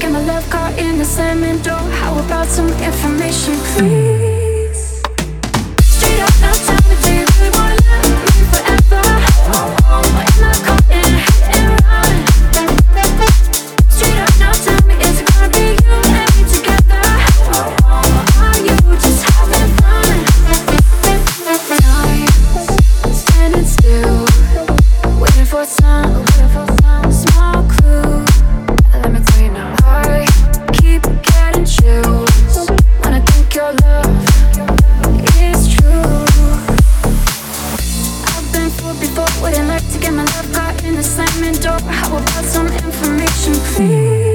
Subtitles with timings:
[0.00, 1.74] Get my love caught in the slamming door.
[1.74, 4.47] How about some information, please?
[42.18, 44.27] about some information, please?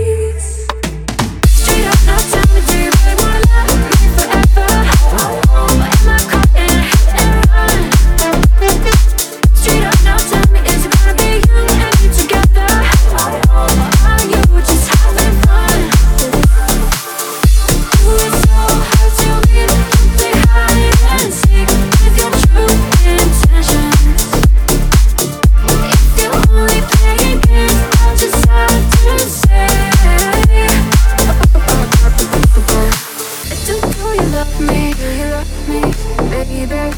[34.60, 34.94] me?
[34.94, 35.82] Do you love me,
[36.30, 36.96] baby?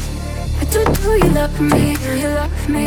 [0.70, 1.96] Do do you love me?
[1.96, 2.84] Do you love me?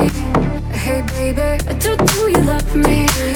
[0.73, 3.28] Hey baby, do do you love me?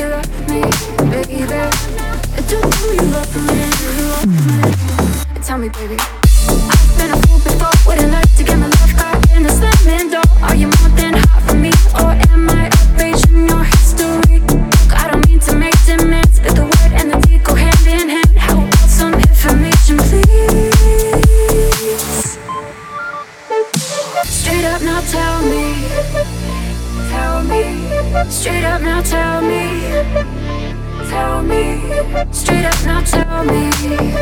[28.29, 29.81] Straight up now tell me.
[31.09, 31.81] Tell me.
[32.31, 34.12] Straight up now tell me.